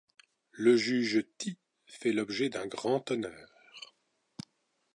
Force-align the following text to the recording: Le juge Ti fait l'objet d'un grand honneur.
Le 0.53 0.77
juge 0.77 1.25
Ti 1.37 1.59
fait 1.85 2.11
l'objet 2.11 2.49
d'un 2.49 2.65
grand 2.65 3.11
honneur. 3.11 3.47